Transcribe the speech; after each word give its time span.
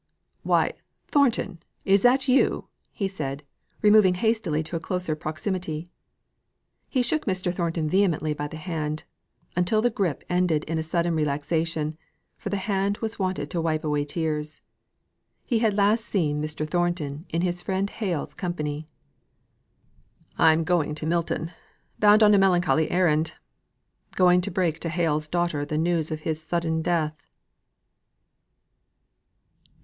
"Why, 0.41 0.73
Thornton! 1.09 1.59
is 1.85 2.01
that 2.01 2.27
you?" 2.27 2.69
said 3.07 3.41
he, 3.41 3.47
removing 3.83 4.15
hastily 4.15 4.63
to 4.63 4.75
a 4.75 4.79
closer 4.79 5.15
proximity. 5.15 5.89
He 6.89 7.03
shook 7.03 7.25
Mr. 7.27 7.53
Thornton 7.53 7.87
vehemently 7.87 8.33
by 8.33 8.47
the 8.47 8.57
hand, 8.57 9.03
until 9.55 9.79
the 9.79 9.91
gripe 9.91 10.23
ended 10.27 10.63
in 10.63 10.79
a 10.79 10.81
sudden 10.81 11.13
relaxation, 11.13 11.99
for 12.35 12.49
the 12.49 12.57
hand 12.57 12.97
was 12.97 13.19
wanted 13.19 13.51
to 13.51 13.61
wipe 13.61 13.83
away 13.83 14.03
tears. 14.03 14.63
He 15.45 15.59
had 15.59 15.75
last 15.75 16.05
seen 16.05 16.41
Mr. 16.41 16.67
Thornton 16.67 17.27
in 17.29 17.43
his 17.43 17.61
friend 17.61 17.87
Hale's 17.87 18.33
company. 18.33 18.87
"I'm 20.35 20.63
going 20.63 20.95
to 20.95 21.05
Milton, 21.05 21.51
bound 21.99 22.23
on 22.23 22.33
a 22.33 22.39
melancholy 22.39 22.89
errand. 22.89 23.35
Going 24.15 24.41
to 24.41 24.49
break 24.49 24.79
to 24.79 24.89
Hale's 24.89 25.27
daughter 25.27 25.63
the 25.63 25.77
news 25.77 26.09
of 26.09 26.21
his 26.21 26.41
sudden 26.41 26.81
death!" 26.81 27.29